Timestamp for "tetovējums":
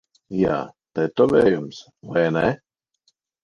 1.01-1.85